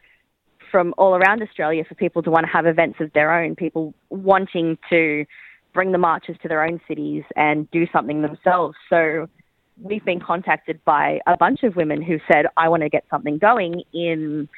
from 0.71 0.93
all 0.97 1.15
around 1.15 1.41
Australia 1.41 1.83
for 1.87 1.95
people 1.95 2.21
to 2.23 2.31
want 2.31 2.45
to 2.45 2.51
have 2.51 2.65
events 2.65 2.99
of 2.99 3.11
their 3.13 3.31
own, 3.31 3.55
people 3.55 3.93
wanting 4.09 4.77
to 4.89 5.25
bring 5.73 5.91
the 5.91 5.97
marches 5.97 6.35
to 6.41 6.47
their 6.47 6.63
own 6.63 6.81
cities 6.87 7.23
and 7.35 7.69
do 7.71 7.85
something 7.93 8.21
themselves. 8.21 8.75
So 8.89 9.27
we've 9.81 10.03
been 10.03 10.19
contacted 10.19 10.83
by 10.85 11.19
a 11.27 11.37
bunch 11.37 11.63
of 11.63 11.75
women 11.75 12.01
who 12.01 12.19
said, 12.31 12.47
I 12.57 12.69
want 12.69 12.83
to 12.83 12.89
get 12.89 13.05
something 13.09 13.37
going 13.37 13.83
in 13.93 14.49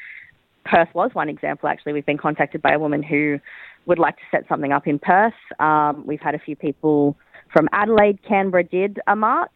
Perth 0.66 0.90
was 0.94 1.12
one 1.14 1.30
example 1.30 1.70
actually. 1.70 1.94
We've 1.94 2.06
been 2.06 2.18
contacted 2.18 2.62
by 2.62 2.74
a 2.74 2.80
woman 2.80 3.04
who 3.04 3.40
would 3.88 4.00
like 4.00 4.16
to 4.18 4.24
set 4.30 4.48
something 4.48 4.72
up 4.72 4.88
in 4.88 5.00
Perth. 5.00 5.34
Um, 5.60 6.06
we've 6.06 6.22
had 6.22 6.36
a 6.36 6.40
few 6.40 6.56
people 6.56 7.18
from 7.52 7.68
Adelaide, 7.74 8.20
Canberra 8.28 8.64
did 8.64 9.00
a 9.08 9.16
march 9.16 9.50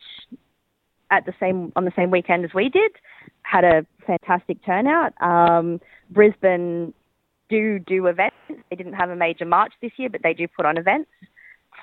at 1.17 1.25
the 1.25 1.33
same 1.39 1.71
on 1.75 1.85
the 1.85 1.93
same 1.95 2.11
weekend 2.11 2.45
as 2.45 2.53
we 2.53 2.69
did 2.69 2.91
had 3.43 3.63
a 3.63 3.85
fantastic 4.05 4.63
turnout. 4.65 5.13
Um, 5.21 5.79
Brisbane 6.09 6.93
do 7.49 7.79
do 7.79 8.07
events. 8.07 8.35
They 8.69 8.75
didn't 8.75 8.93
have 8.93 9.09
a 9.09 9.15
major 9.15 9.45
march 9.45 9.73
this 9.81 9.91
year, 9.97 10.09
but 10.09 10.21
they 10.23 10.33
do 10.33 10.47
put 10.47 10.65
on 10.65 10.77
events. 10.77 11.09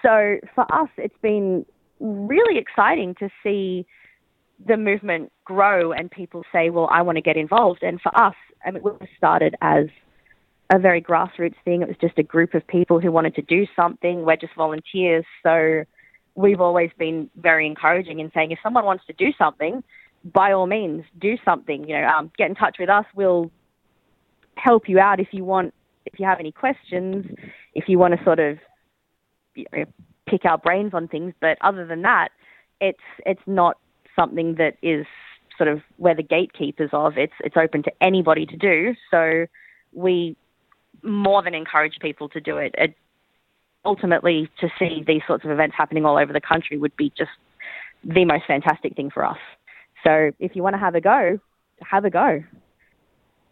So 0.03 0.39
for 0.55 0.65
us, 0.75 0.89
it's 0.97 1.19
been 1.23 1.65
really 2.01 2.59
exciting 2.59 3.15
to 3.17 3.29
see 3.43 3.87
the 4.67 4.77
movement 4.77 5.33
grow 5.45 5.93
and 5.93 6.11
people 6.11 6.43
say, 6.53 6.71
well, 6.71 6.89
I 6.91 7.03
want 7.03 7.17
to 7.17 7.23
get 7.23 7.37
involved. 7.37 7.83
And 7.83 8.01
for 8.01 8.17
us, 8.17 8.35
I 8.65 8.71
mean, 8.71 8.83
was 8.83 8.97
started 9.17 9.55
as 9.61 9.87
a 10.71 10.79
very 10.79 11.03
grassroots 11.03 11.57
thing. 11.65 11.83
It 11.83 11.89
was 11.89 11.97
just 12.01 12.19
a 12.19 12.23
group 12.23 12.55
of 12.55 12.67
people 12.67 13.01
who 13.01 13.13
wanted 13.13 13.35
to 13.37 13.43
do 13.43 13.67
something. 13.77 14.25
We're 14.25 14.37
just 14.37 14.55
volunteers. 14.55 15.25
So 15.43 15.85
we've 16.35 16.61
always 16.61 16.91
been 16.99 17.31
very 17.37 17.67
encouraging 17.67 18.21
in 18.21 18.31
saying 18.35 18.51
if 18.53 18.59
someone 18.63 18.85
wants 18.85 19.05
to 19.07 19.13
do 19.13 19.33
something, 19.37 19.83
by 20.25 20.53
all 20.53 20.67
means, 20.67 21.05
do 21.19 21.37
something. 21.45 21.89
You 21.89 22.01
know, 22.01 22.07
um, 22.07 22.33
get 22.37 22.49
in 22.49 22.55
touch 22.55 22.77
with 22.79 22.89
us. 22.89 23.05
We'll 23.15 23.51
help 24.57 24.89
you 24.89 24.99
out 24.99 25.21
if 25.21 25.29
you 25.33 25.45
want. 25.45 25.75
If 26.05 26.19
you 26.19 26.27
have 26.27 26.41
any 26.41 26.53
questions, 26.53 27.27
if 27.75 27.89
you 27.89 27.99
want 27.99 28.19
to 28.19 28.25
sort 28.25 28.41
of 28.41 28.59
you 29.55 29.67
know, 29.73 29.85
pick 30.27 30.45
our 30.45 30.59
brains 30.59 30.95
on 30.95 31.09
things. 31.09 31.35
But 31.41 31.59
other 31.61 31.87
than 31.87 32.03
that, 32.03 32.31
it's 32.81 32.99
it's 33.27 33.43
not 33.47 33.79
something 34.17 34.57
that 34.57 34.77
is 34.83 35.07
sort 35.57 35.69
of 35.69 35.81
where 35.97 36.15
the 36.15 36.23
gatekeepers 36.23 36.91
of. 36.93 37.19
It's 37.19 37.33
it's 37.41 37.57
open 37.57 37.83
to 37.85 37.93
anybody 38.01 38.47
to 38.47 38.57
do. 38.57 38.95
So 39.11 39.47
we 39.93 40.37
more 41.03 41.43
than 41.43 41.55
encourage 41.55 41.99
people 42.01 42.29
to 42.31 42.41
do 42.41 42.59
it. 42.59 42.75
it 42.79 42.95
ultimately, 43.85 44.49
to 44.61 44.69
see 44.79 45.05
these 45.07 45.23
sorts 45.27 45.45
of 45.45 45.51
events 45.51 45.75
happening 45.77 46.05
all 46.05 46.19
over 46.19 46.33
the 46.33 46.41
country 46.41 46.79
would 46.79 46.97
be 46.97 47.13
just 47.17 47.31
the 48.05 48.25
most 48.25 48.45
fantastic 48.47 48.95
thing 48.97 49.11
for 49.11 49.25
us. 49.25 49.39
So 50.05 50.33
if 50.39 50.57
you 50.57 50.63
want 50.63 50.75
to 50.75 50.79
have 50.79 50.95
a 50.95 51.01
go, 51.01 51.39
have 51.81 52.05
a 52.05 52.11
go. 52.11 52.43